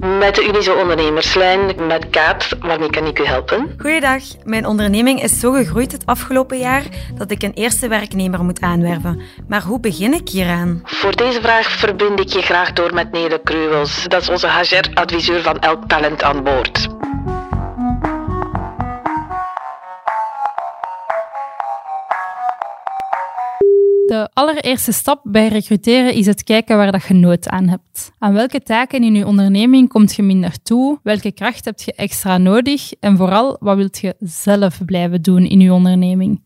Met 0.00 0.34
de 0.34 0.46
Unizo 0.48 0.74
Ondernemerslijn, 0.74 1.86
met 1.86 2.10
Kaat, 2.10 2.48
waarmee 2.60 2.90
kan 2.90 3.06
ik 3.06 3.18
u 3.18 3.24
helpen? 3.24 3.74
Goeiedag, 3.78 4.22
mijn 4.44 4.66
onderneming 4.66 5.22
is 5.22 5.40
zo 5.40 5.52
gegroeid 5.52 5.92
het 5.92 6.06
afgelopen 6.06 6.58
jaar 6.58 6.82
dat 7.14 7.30
ik 7.30 7.42
een 7.42 7.52
eerste 7.52 7.88
werknemer 7.88 8.44
moet 8.44 8.60
aanwerven. 8.60 9.20
Maar 9.48 9.62
hoe 9.62 9.80
begin 9.80 10.14
ik 10.14 10.28
hieraan? 10.28 10.80
Voor 10.84 11.16
deze 11.16 11.40
vraag 11.40 11.70
verbind 11.70 12.20
ik 12.20 12.28
je 12.28 12.42
graag 12.42 12.72
door 12.72 12.94
met 12.94 13.12
Nele 13.12 13.40
Kruwels. 13.44 14.04
Dat 14.08 14.22
is 14.22 14.28
onze 14.28 14.48
HR-adviseur 14.50 15.42
van 15.42 15.58
elk 15.58 15.88
talent 15.88 16.22
aan 16.22 16.42
boord. 16.42 16.88
De 24.10 24.28
allereerste 24.32 24.92
stap 24.92 25.20
bij 25.24 25.48
recruteren 25.48 26.14
is 26.14 26.26
het 26.26 26.44
kijken 26.44 26.76
waar 26.76 26.92
dat 26.92 27.04
je 27.04 27.14
nood 27.14 27.48
aan 27.48 27.68
hebt. 27.68 28.12
Aan 28.18 28.32
welke 28.32 28.62
taken 28.62 29.02
in 29.02 29.14
je 29.14 29.26
onderneming 29.26 29.88
komt 29.88 30.14
je 30.14 30.22
minder 30.22 30.62
toe? 30.62 30.98
Welke 31.02 31.32
kracht 31.32 31.64
heb 31.64 31.80
je 31.80 31.92
extra 31.92 32.38
nodig? 32.38 32.92
En 33.00 33.16
vooral, 33.16 33.56
wat 33.60 33.76
wilt 33.76 33.98
je 33.98 34.14
zelf 34.18 34.84
blijven 34.84 35.22
doen 35.22 35.46
in 35.46 35.60
je 35.60 35.72
onderneming? 35.72 36.42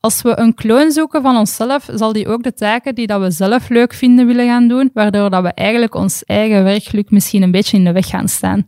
Als 0.00 0.22
we 0.22 0.38
een 0.38 0.54
kloon 0.54 0.90
zoeken 0.90 1.22
van 1.22 1.36
onszelf, 1.36 1.88
zal 1.92 2.12
die 2.12 2.28
ook 2.28 2.42
de 2.42 2.54
taken 2.54 2.94
die 2.94 3.06
dat 3.06 3.20
we 3.20 3.30
zelf 3.30 3.68
leuk 3.68 3.92
vinden 3.92 4.26
willen 4.26 4.46
gaan 4.46 4.68
doen, 4.68 4.90
waardoor 4.94 5.30
dat 5.30 5.42
we 5.42 5.52
eigenlijk 5.52 5.94
ons 5.94 6.24
eigen 6.24 6.64
werkgeluk 6.64 7.10
misschien 7.10 7.42
een 7.42 7.50
beetje 7.50 7.76
in 7.76 7.84
de 7.84 7.92
weg 7.92 8.06
gaan 8.06 8.28
staan. 8.28 8.66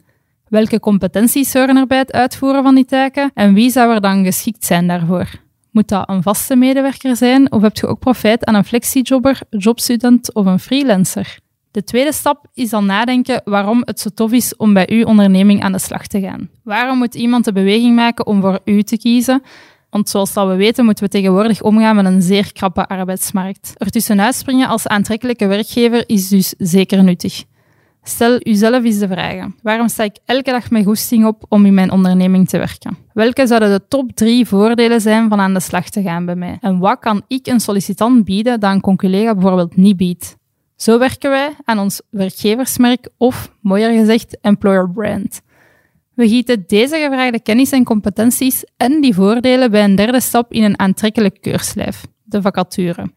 Welke 0.48 0.80
competenties 0.80 1.52
horen 1.52 1.76
er 1.76 1.86
bij 1.86 1.98
het 1.98 2.12
uitvoeren 2.12 2.62
van 2.62 2.74
die 2.74 2.84
taken 2.84 3.30
en 3.34 3.54
wie 3.54 3.70
zou 3.70 3.94
er 3.94 4.00
dan 4.00 4.24
geschikt 4.24 4.64
zijn 4.64 4.86
daarvoor? 4.86 5.44
Moet 5.76 5.88
dat 5.88 6.08
een 6.08 6.22
vaste 6.22 6.56
medewerker 6.56 7.16
zijn 7.16 7.52
of 7.52 7.62
heb 7.62 7.76
je 7.76 7.86
ook 7.86 7.98
profijt 7.98 8.44
aan 8.44 8.54
een 8.54 8.64
flexijobber, 8.64 9.40
jobstudent 9.50 10.34
of 10.34 10.46
een 10.46 10.58
freelancer? 10.58 11.38
De 11.70 11.84
tweede 11.84 12.12
stap 12.12 12.46
is 12.54 12.70
dan 12.70 12.86
nadenken 12.86 13.42
waarom 13.44 13.82
het 13.84 14.00
zo 14.00 14.10
tof 14.14 14.32
is 14.32 14.56
om 14.56 14.72
bij 14.72 14.88
uw 14.90 15.04
onderneming 15.04 15.62
aan 15.62 15.72
de 15.72 15.78
slag 15.78 16.06
te 16.06 16.20
gaan. 16.20 16.48
Waarom 16.62 16.98
moet 16.98 17.14
iemand 17.14 17.44
de 17.44 17.52
beweging 17.52 17.94
maken 17.94 18.26
om 18.26 18.40
voor 18.40 18.60
u 18.64 18.82
te 18.82 18.98
kiezen? 18.98 19.42
Want 19.90 20.08
zoals 20.08 20.32
dat 20.32 20.48
we 20.48 20.54
weten 20.54 20.84
moeten 20.84 21.04
we 21.04 21.10
tegenwoordig 21.10 21.62
omgaan 21.62 21.96
met 21.96 22.04
een 22.04 22.22
zeer 22.22 22.52
krappe 22.52 22.86
arbeidsmarkt. 22.86 23.72
Er 23.76 23.90
tussenuit 23.90 24.34
springen 24.34 24.68
als 24.68 24.86
aantrekkelijke 24.86 25.46
werkgever 25.46 26.04
is 26.06 26.28
dus 26.28 26.54
zeker 26.58 27.04
nuttig. 27.04 27.44
Stel 28.08 28.38
uzelf 28.42 28.84
eens 28.84 28.98
de 28.98 29.08
vragen. 29.08 29.54
Waarom 29.62 29.88
sta 29.88 30.02
ik 30.02 30.16
elke 30.24 30.50
dag 30.50 30.70
met 30.70 30.84
goesting 30.84 31.26
op 31.26 31.44
om 31.48 31.66
in 31.66 31.74
mijn 31.74 31.90
onderneming 31.90 32.48
te 32.48 32.58
werken? 32.58 32.96
Welke 33.12 33.46
zouden 33.46 33.70
de 33.70 33.86
top 33.88 34.12
drie 34.14 34.46
voordelen 34.46 35.00
zijn 35.00 35.28
van 35.28 35.40
aan 35.40 35.54
de 35.54 35.60
slag 35.60 35.88
te 35.90 36.02
gaan 36.02 36.24
bij 36.24 36.36
mij? 36.36 36.58
En 36.60 36.78
wat 36.78 36.98
kan 36.98 37.22
ik 37.28 37.46
een 37.46 37.60
sollicitant 37.60 38.24
bieden 38.24 38.60
dat 38.60 38.72
een 38.72 38.80
conculega 38.80 39.34
bijvoorbeeld 39.34 39.76
niet 39.76 39.96
biedt? 39.96 40.36
Zo 40.76 40.98
werken 40.98 41.30
wij 41.30 41.50
aan 41.64 41.78
ons 41.78 42.02
werkgeversmerk 42.10 43.08
of, 43.16 43.52
mooier 43.60 43.98
gezegd, 43.98 44.38
employer 44.40 44.90
brand. 44.90 45.40
We 46.14 46.28
gieten 46.28 46.64
deze 46.66 46.96
gevraagde 46.96 47.40
kennis 47.40 47.70
en 47.70 47.84
competenties 47.84 48.64
en 48.76 49.00
die 49.00 49.14
voordelen 49.14 49.70
bij 49.70 49.84
een 49.84 49.94
derde 49.96 50.20
stap 50.20 50.52
in 50.52 50.62
een 50.62 50.78
aantrekkelijk 50.78 51.38
keurslijf, 51.40 52.06
de 52.24 52.42
vacature. 52.42 53.10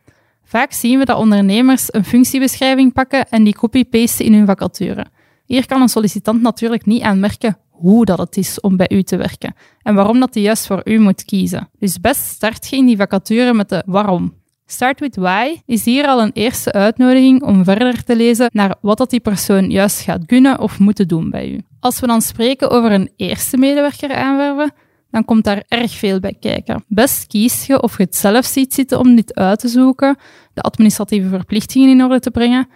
Vaak 0.49 0.71
zien 0.71 0.99
we 0.99 1.05
dat 1.05 1.17
ondernemers 1.17 1.93
een 1.93 2.05
functiebeschrijving 2.05 2.93
pakken 2.93 3.29
en 3.29 3.43
die 3.43 3.55
copy-pasten 3.55 4.25
in 4.25 4.33
hun 4.33 4.45
vacature. 4.45 5.05
Hier 5.45 5.65
kan 5.65 5.81
een 5.81 5.89
sollicitant 5.89 6.41
natuurlijk 6.41 6.85
niet 6.85 7.01
aanmerken 7.01 7.57
hoe 7.69 8.05
dat 8.05 8.17
het 8.17 8.37
is 8.37 8.59
om 8.59 8.77
bij 8.77 8.89
u 8.91 9.03
te 9.03 9.17
werken 9.17 9.53
en 9.81 9.95
waarom 9.95 10.19
dat 10.19 10.33
hij 10.33 10.43
juist 10.43 10.67
voor 10.67 10.81
u 10.83 10.99
moet 10.99 11.25
kiezen. 11.25 11.69
Dus 11.79 11.99
best 11.99 12.21
start 12.21 12.67
je 12.67 12.75
in 12.75 12.85
die 12.85 12.97
vacature 12.97 13.53
met 13.53 13.69
de 13.69 13.83
waarom. 13.85 14.33
Start 14.65 14.99
with 14.99 15.15
why 15.15 15.61
is 15.65 15.85
hier 15.85 16.07
al 16.07 16.21
een 16.21 16.33
eerste 16.33 16.71
uitnodiging 16.71 17.43
om 17.43 17.63
verder 17.63 18.03
te 18.03 18.15
lezen 18.15 18.49
naar 18.53 18.75
wat 18.81 18.97
dat 18.97 19.09
die 19.09 19.19
persoon 19.19 19.69
juist 19.69 20.01
gaat 20.01 20.25
kunnen 20.25 20.59
of 20.59 20.79
moeten 20.79 21.07
doen 21.07 21.29
bij 21.29 21.49
u. 21.49 21.61
Als 21.79 21.99
we 21.99 22.07
dan 22.07 22.21
spreken 22.21 22.69
over 22.69 22.91
een 22.91 23.11
eerste 23.15 23.57
medewerker 23.57 24.15
aanwerven, 24.15 24.73
dan 25.11 25.25
komt 25.25 25.43
daar 25.43 25.63
erg 25.67 25.91
veel 25.91 26.19
bij 26.19 26.35
kijken. 26.39 26.83
Best 26.87 27.27
kies 27.27 27.65
je 27.65 27.81
of 27.81 27.97
je 27.97 28.03
het 28.03 28.15
zelf 28.15 28.45
ziet 28.45 28.73
zitten 28.73 28.99
om 28.99 29.15
dit 29.15 29.35
uit 29.35 29.59
te 29.59 29.67
zoeken, 29.67 30.17
de 30.53 30.61
administratieve 30.61 31.29
verplichtingen 31.29 31.89
in 31.89 32.03
orde 32.03 32.19
te 32.19 32.31
brengen, 32.31 32.67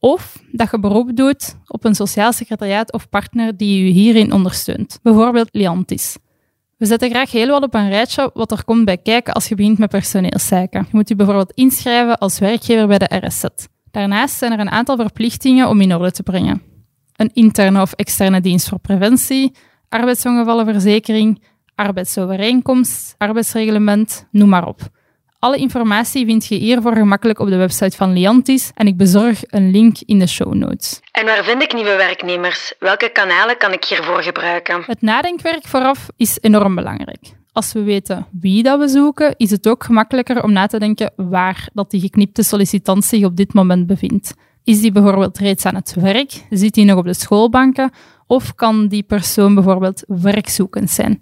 of 0.00 0.42
dat 0.52 0.70
je 0.70 0.78
beroep 0.78 1.16
doet 1.16 1.56
op 1.66 1.84
een 1.84 1.94
sociaal 1.94 2.32
secretariaat 2.32 2.92
of 2.92 3.08
partner 3.08 3.56
die 3.56 3.84
je 3.84 3.90
hierin 3.90 4.32
ondersteunt, 4.32 4.98
bijvoorbeeld 5.02 5.48
Liantis. 5.52 6.16
We 6.76 6.86
zetten 6.86 7.10
graag 7.10 7.30
heel 7.30 7.48
wat 7.48 7.62
op 7.62 7.74
een 7.74 7.88
rijtje 7.88 8.30
wat 8.34 8.50
er 8.50 8.64
komt 8.64 8.84
bij 8.84 8.96
kijken 8.96 9.34
als 9.34 9.48
je 9.48 9.54
begint 9.54 9.78
met 9.78 9.90
personeelszaken. 9.90 10.80
Je 10.80 10.96
moet 10.96 11.08
je 11.08 11.16
bijvoorbeeld 11.16 11.52
inschrijven 11.52 12.18
als 12.18 12.38
werkgever 12.38 12.86
bij 12.86 12.98
de 12.98 13.26
RSZ. 13.26 13.44
Daarnaast 13.90 14.36
zijn 14.36 14.52
er 14.52 14.58
een 14.58 14.70
aantal 14.70 14.96
verplichtingen 14.96 15.68
om 15.68 15.80
in 15.80 15.94
orde 15.94 16.10
te 16.10 16.22
brengen. 16.22 16.62
Een 17.16 17.30
interne 17.32 17.80
of 17.80 17.92
externe 17.92 18.40
dienst 18.40 18.68
voor 18.68 18.78
preventie, 18.78 19.52
arbeidsongevallenverzekering, 19.88 21.42
arbeidsovereenkomst, 21.76 23.14
arbeidsreglement, 23.18 24.26
noem 24.30 24.48
maar 24.48 24.66
op. 24.66 24.80
Alle 25.38 25.56
informatie 25.56 26.26
vind 26.26 26.46
je 26.46 26.54
hiervoor 26.54 26.94
gemakkelijk 26.94 27.38
op 27.38 27.48
de 27.48 27.56
website 27.56 27.96
van 27.96 28.12
Liantis 28.12 28.70
en 28.74 28.86
ik 28.86 28.96
bezorg 28.96 29.42
een 29.46 29.70
link 29.70 29.96
in 30.04 30.18
de 30.18 30.26
show 30.26 30.54
notes. 30.54 31.00
En 31.12 31.24
waar 31.24 31.44
vind 31.44 31.62
ik 31.62 31.74
nieuwe 31.74 31.96
werknemers? 31.96 32.74
Welke 32.78 33.08
kanalen 33.08 33.56
kan 33.56 33.72
ik 33.72 33.84
hiervoor 33.84 34.22
gebruiken? 34.22 34.82
Het 34.86 35.02
nadenkwerk 35.02 35.66
vooraf 35.66 36.08
is 36.16 36.38
enorm 36.40 36.74
belangrijk. 36.74 37.34
Als 37.52 37.72
we 37.72 37.82
weten 37.82 38.26
wie 38.40 38.62
dat 38.62 38.78
we 38.78 38.88
zoeken, 38.88 39.34
is 39.36 39.50
het 39.50 39.68
ook 39.68 39.84
gemakkelijker 39.84 40.42
om 40.42 40.52
na 40.52 40.66
te 40.66 40.78
denken 40.78 41.12
waar 41.16 41.68
dat 41.72 41.90
die 41.90 42.00
geknipte 42.00 42.42
sollicitant 42.42 43.04
zich 43.04 43.24
op 43.24 43.36
dit 43.36 43.54
moment 43.54 43.86
bevindt. 43.86 44.34
Is 44.64 44.80
die 44.80 44.92
bijvoorbeeld 44.92 45.38
reeds 45.38 45.64
aan 45.64 45.74
het 45.74 45.94
werk? 45.94 46.30
Zit 46.50 46.74
die 46.74 46.84
nog 46.84 46.98
op 46.98 47.04
de 47.04 47.14
schoolbanken? 47.14 47.90
Of 48.26 48.54
kan 48.54 48.88
die 48.88 49.02
persoon 49.02 49.54
bijvoorbeeld 49.54 50.04
werkzoekend 50.06 50.90
zijn? 50.90 51.18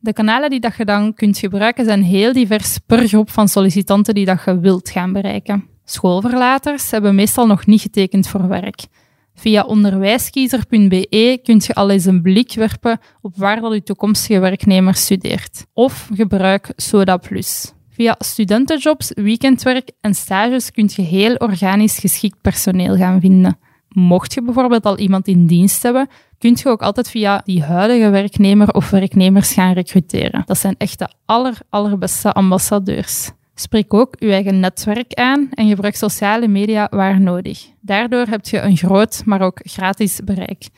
De 0.00 0.12
kanalen 0.12 0.50
die 0.50 0.60
dat 0.60 0.76
je 0.76 0.84
dan 0.84 1.14
kunt 1.14 1.38
gebruiken 1.38 1.84
zijn 1.84 2.02
heel 2.02 2.32
divers 2.32 2.78
per 2.86 3.08
groep 3.08 3.30
van 3.30 3.48
sollicitanten 3.48 4.14
die 4.14 4.24
dat 4.24 4.42
je 4.44 4.60
wilt 4.60 4.90
gaan 4.90 5.12
bereiken. 5.12 5.64
Schoolverlaters 5.84 6.90
hebben 6.90 7.14
meestal 7.14 7.46
nog 7.46 7.66
niet 7.66 7.80
getekend 7.80 8.28
voor 8.28 8.48
werk. 8.48 8.86
Via 9.34 9.62
onderwijskiezer.be 9.62 11.40
kunt 11.42 11.64
je 11.64 11.74
al 11.74 11.90
eens 11.90 12.04
een 12.04 12.22
blik 12.22 12.54
werpen 12.54 13.00
op 13.20 13.36
waar 13.36 13.60
dat 13.60 13.72
je 13.72 13.82
toekomstige 13.82 14.38
werknemer 14.38 14.94
studeert. 14.94 15.66
Of 15.74 16.08
gebruik 16.14 16.72
Soda 16.76 17.16
Plus. 17.16 17.72
Via 17.90 18.14
studentenjobs, 18.18 19.12
weekendwerk 19.14 19.90
en 20.00 20.14
stages 20.14 20.70
kun 20.70 20.90
je 20.94 21.02
heel 21.02 21.34
organisch 21.34 21.98
geschikt 21.98 22.40
personeel 22.40 22.96
gaan 22.96 23.20
vinden. 23.20 23.58
Mocht 23.88 24.34
je 24.34 24.42
bijvoorbeeld 24.42 24.86
al 24.86 24.98
iemand 24.98 25.28
in 25.28 25.46
dienst 25.46 25.82
hebben, 25.82 26.08
kun 26.38 26.56
je 26.62 26.68
ook 26.68 26.82
altijd 26.82 27.10
via 27.10 27.40
die 27.44 27.62
huidige 27.62 28.10
werknemer 28.10 28.74
of 28.74 28.90
werknemers 28.90 29.52
gaan 29.52 29.72
recruteren. 29.72 30.42
Dat 30.46 30.58
zijn 30.58 30.74
echt 30.78 30.98
de 30.98 31.08
aller, 31.24 31.58
allerbeste 31.68 32.32
ambassadeurs. 32.32 33.30
Spreek 33.54 33.94
ook 33.94 34.14
je 34.18 34.32
eigen 34.32 34.60
netwerk 34.60 35.14
aan 35.14 35.48
en 35.54 35.68
gebruik 35.68 35.96
sociale 35.96 36.48
media 36.48 36.88
waar 36.90 37.20
nodig. 37.20 37.66
Daardoor 37.80 38.26
heb 38.26 38.46
je 38.46 38.60
een 38.60 38.76
groot, 38.76 39.22
maar 39.24 39.40
ook 39.40 39.60
gratis 39.62 40.20
bereik. 40.24 40.68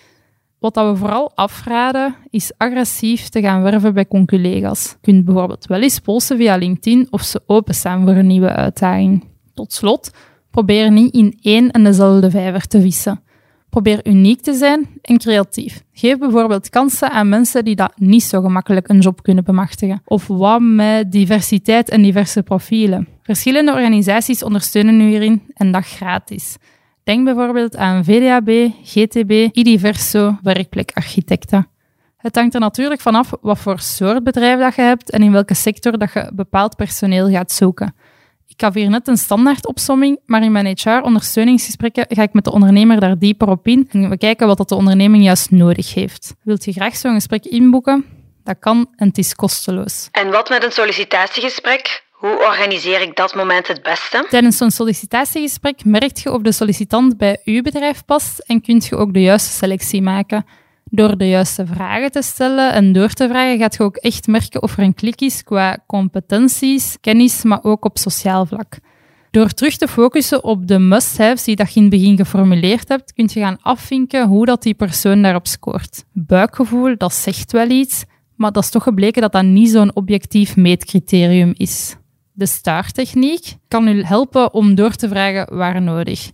Wat 0.59 0.75
we 0.75 0.97
vooral 0.97 1.33
afraden, 1.35 2.15
is 2.31 2.53
agressief 2.57 3.29
te 3.29 3.41
gaan 3.41 3.63
werven 3.63 3.95
bij 3.95 4.07
conculega's. 4.07 4.91
Je 4.91 4.97
kunt 5.01 5.25
bijvoorbeeld 5.25 5.67
wel 5.67 5.83
eens 5.83 5.99
polsen 5.99 6.37
via 6.37 6.57
LinkedIn 6.57 7.07
of 7.11 7.23
ze 7.23 7.43
openstaan 7.47 8.05
voor 8.05 8.15
een 8.15 8.27
nieuwe 8.27 8.53
uitdaging. 8.53 9.25
Tot 9.55 9.73
slot, 9.73 10.11
probeer 10.51 10.91
niet 10.91 11.15
in 11.15 11.39
één 11.43 11.71
en 11.71 11.85
dezelfde 11.85 12.31
vijver 12.31 12.67
te 12.67 12.81
vissen. 12.81 13.23
Probeer 13.71 14.07
uniek 14.07 14.41
te 14.41 14.53
zijn 14.53 14.89
en 15.03 15.19
creatief. 15.19 15.83
Geef 15.93 16.19
bijvoorbeeld 16.19 16.71
kansen 16.71 17.11
aan 17.11 17.29
mensen 17.29 17.65
die 17.65 17.77
dat 17.77 17.93
niet 17.97 18.23
zo 18.23 18.41
gemakkelijk 18.41 18.89
een 18.89 18.99
job 18.99 19.23
kunnen 19.23 19.45
bemachtigen. 19.45 20.03
Of 20.05 20.27
wat 20.27 20.61
met 20.61 21.13
diversiteit 21.13 21.89
en 21.89 22.03
diverse 22.03 22.43
profielen. 22.43 23.09
Verschillende 23.23 23.73
organisaties 23.73 24.43
ondersteunen 24.43 25.01
u 25.01 25.09
hierin 25.09 25.43
en 25.55 25.73
dat 25.73 25.85
gratis. 25.85 26.57
Denk 27.03 27.25
bijvoorbeeld 27.25 27.77
aan 27.77 28.05
VDAB, 28.05 28.71
GTB, 28.85 29.49
Idiverso, 29.53 30.39
werkplekarchitecten. 30.43 31.69
Het 32.17 32.35
hangt 32.35 32.55
er 32.55 32.61
natuurlijk 32.61 33.01
vanaf 33.01 33.33
wat 33.41 33.59
voor 33.59 33.79
soort 33.79 34.25
bedrijf 34.25 34.59
dat 34.59 34.75
je 34.75 34.83
hebt 34.83 35.11
en 35.11 35.23
in 35.23 35.33
welke 35.33 35.55
sector 35.55 35.99
dat 35.99 36.13
je 36.13 36.31
bepaald 36.35 36.77
personeel 36.77 37.31
gaat 37.31 37.53
zoeken. 37.53 37.95
Ik 38.61 38.67
gaf 38.67 38.75
hier 38.75 38.91
net 38.91 39.09
een 39.09 39.17
standaard 39.17 39.67
opsomming, 39.67 40.19
maar 40.27 40.43
in 40.43 40.53
mijn 40.53 40.67
HR-ondersteuningsgesprekken 40.67 42.07
ga 42.09 42.23
ik 42.23 42.33
met 42.33 42.45
de 42.45 42.53
ondernemer 42.53 43.01
daar 43.01 43.19
dieper 43.19 43.49
op 43.49 43.67
in 43.67 43.89
en 43.91 44.09
we 44.09 44.19
kijken 44.19 44.47
wat 44.47 44.57
dat 44.57 44.69
de 44.69 44.75
onderneming 44.75 45.25
juist 45.25 45.51
nodig 45.51 45.95
heeft. 45.95 46.35
Wilt 46.43 46.65
je 46.65 46.73
graag 46.73 46.97
zo'n 46.97 47.15
gesprek 47.15 47.45
inboeken? 47.45 48.05
Dat 48.45 48.57
kan 48.59 48.87
en 48.97 49.09
het 49.09 49.19
is 49.19 49.35
kosteloos. 49.35 50.09
En 50.13 50.31
wat 50.31 50.49
met 50.49 50.65
een 50.65 50.73
sollicitatiegesprek? 50.73 52.05
Hoe 52.13 52.39
organiseer 52.39 53.01
ik 53.01 53.17
dat 53.17 53.35
moment 53.35 53.67
het 53.69 53.83
beste? 53.83 54.27
Tijdens 54.29 54.57
zo'n 54.57 54.71
sollicitatiegesprek 54.71 55.85
merkt 55.85 56.21
je 56.21 56.33
of 56.33 56.43
de 56.43 56.53
sollicitant 56.53 57.17
bij 57.17 57.41
uw 57.45 57.63
bedrijf 57.63 58.05
past 58.05 58.39
en 58.39 58.63
kunt 58.63 58.87
je 58.87 58.97
ook 58.97 59.13
de 59.13 59.23
juiste 59.23 59.51
selectie 59.51 60.03
maken. 60.03 60.47
Door 60.91 61.17
de 61.17 61.29
juiste 61.29 61.67
vragen 61.67 62.11
te 62.11 62.23
stellen 62.23 62.73
en 62.73 62.93
door 62.93 63.13
te 63.13 63.29
vragen 63.29 63.59
gaat 63.59 63.75
je 63.75 63.83
ook 63.83 63.97
echt 63.97 64.27
merken 64.27 64.63
of 64.63 64.77
er 64.77 64.83
een 64.83 64.95
klik 64.95 65.21
is 65.21 65.43
qua 65.43 65.79
competenties, 65.87 66.97
kennis, 67.01 67.43
maar 67.43 67.59
ook 67.63 67.85
op 67.85 67.99
sociaal 67.99 68.47
vlak. 68.47 68.79
Door 69.31 69.49
terug 69.49 69.77
te 69.77 69.89
focussen 69.89 70.45
op 70.45 70.67
de 70.67 70.79
must-haves 70.79 71.45
die 71.45 71.57
dat 71.57 71.73
je 71.73 71.77
in 71.77 71.83
het 71.83 71.91
begin 71.91 72.17
geformuleerd 72.17 72.89
hebt, 72.89 73.13
kun 73.13 73.29
je 73.33 73.41
gaan 73.41 73.59
afvinken 73.61 74.29
hoe 74.29 74.47
dat 74.47 74.63
die 74.63 74.75
persoon 74.75 75.23
daarop 75.23 75.47
scoort. 75.47 76.05
Buikgevoel, 76.13 76.95
dat 76.97 77.15
zegt 77.15 77.53
wel 77.53 77.71
iets, 77.71 78.05
maar 78.37 78.53
dat 78.53 78.63
is 78.63 78.71
toch 78.71 78.83
gebleken 78.83 79.23
dat 79.23 79.33
dat 79.33 79.45
niet 79.45 79.71
zo'n 79.71 79.97
objectief 79.97 80.57
meetcriterium 80.57 81.53
is. 81.57 81.97
De 82.33 82.47
STAR-techniek 82.47 83.57
kan 83.69 83.89
u 83.89 84.03
helpen 84.03 84.55
om 84.55 84.75
door 84.75 84.95
te 84.95 85.09
vragen 85.09 85.57
waar 85.57 85.83
nodig. 85.83 86.31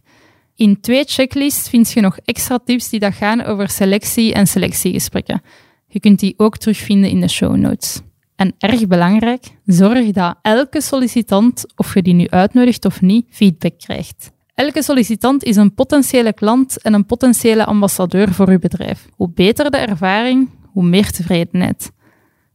In 0.57 0.81
twee 0.81 1.05
checklists 1.05 1.69
vind 1.69 1.91
je 1.91 2.01
nog 2.01 2.19
extra 2.25 2.59
tips 2.65 2.89
die 2.89 3.01
dat 3.01 3.15
gaan 3.15 3.45
over 3.45 3.69
selectie 3.69 4.35
en 4.35 4.47
selectiegesprekken. 4.47 5.43
Je 5.89 6.01
kunt 6.01 6.19
die 6.19 6.35
ook 6.37 6.57
terugvinden 6.57 7.11
in 7.11 7.21
de 7.21 7.29
show 7.29 7.57
notes. 7.57 8.01
En 8.37 8.55
erg 8.59 8.87
belangrijk, 8.87 9.45
zorg 9.65 10.11
dat 10.11 10.37
elke 10.43 10.81
sollicitant, 10.81 11.65
of 11.77 11.95
je 11.95 12.03
die 12.03 12.15
nu 12.15 12.29
uitnodigt 12.29 12.85
of 12.85 13.01
niet, 13.01 13.27
feedback 13.31 13.79
krijgt. 13.79 14.33
Elke 14.55 14.83
sollicitant 14.83 15.45
is 15.45 15.57
een 15.57 15.75
potentiële 15.75 16.33
klant 16.33 16.83
en 16.83 16.95
een 16.95 17.07
potentiële 17.07 17.65
ambassadeur 17.65 18.33
voor 18.33 18.49
uw 18.49 18.59
bedrijf. 18.59 19.09
Hoe 19.13 19.31
beter 19.35 19.71
de 19.71 19.77
ervaring, 19.77 20.51
hoe 20.73 20.85
meer 20.85 21.11
tevredenheid. 21.11 21.93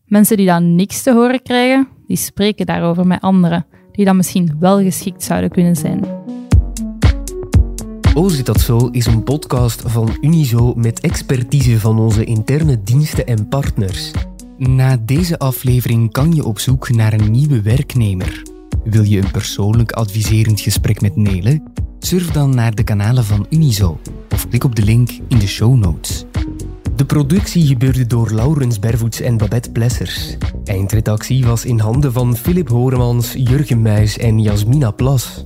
Mensen 0.06 0.38
die 0.38 0.46
dan 0.46 0.76
niks 0.76 1.04
te 1.04 1.14
horen 1.14 1.42
krijgen, 1.42 1.88
die 2.08 2.18
spreken 2.18 2.66
daarover 2.66 3.08
met 3.08 3.22
anderen, 3.22 3.66
die 3.92 4.06
dan 4.06 4.16
misschien 4.16 4.56
wel 4.60 4.82
geschikt 4.82 5.24
zouden 5.24 5.50
kunnen 5.50 5.76
zijn. 5.76 6.04
Oh, 8.14 8.30
zit 8.30 8.46
dat 8.46 8.60
zo 8.60 8.88
is 8.88 9.06
een 9.06 9.24
podcast 9.24 9.82
van 9.86 10.18
Unizo 10.22 10.74
met 10.76 11.00
expertise 11.00 11.80
van 11.80 12.00
onze 12.00 12.24
interne 12.24 12.84
diensten 12.84 13.26
en 13.28 13.48
partners. 13.48 14.12
Na 14.58 14.98
deze 14.98 15.40
aflevering 15.40 16.12
kan 16.12 16.36
je 16.36 16.46
op 16.46 16.60
zoek 16.60 16.90
naar 16.90 17.14
een 17.14 17.32
nieuwe 17.32 17.62
werknemer. 17.62 18.42
Wil 18.84 19.04
je 19.04 19.18
een 19.18 19.32
persoonlijk 19.32 19.92
adviserend 19.92 20.60
gesprek 20.60 21.02
met 21.02 21.16
Nele? 21.16 21.64
Surf 22.00 22.32
dan 22.32 22.56
naar 22.56 22.76
de 22.76 22.84
kanalen 22.84 23.24
van 23.24 23.46
Unizo 23.50 24.00
of 24.32 24.50
klik 24.50 24.64
op 24.64 24.76
de 24.76 24.84
link 24.84 25.10
in 25.28 25.40
de 25.40 25.48
show 25.48 25.76
notes. 25.76 26.26
De 26.96 27.06
productie 27.06 27.66
gebeurde 27.66 28.08
door 28.08 28.32
Laurens 28.32 28.80
Bervoets 28.80 29.22
en 29.22 29.38
Babette 29.38 29.72
Plessers. 29.72 30.38
Eindredactie 30.64 31.46
was 31.46 31.66
in 31.66 31.80
handen 31.80 32.14
van 32.14 32.36
Philip 32.36 32.70
Horemans, 32.70 33.34
Jurgen 33.34 33.82
Muis 33.82 34.18
en 34.18 34.42
Jasmina 34.42 34.92
Plas. 34.92 35.46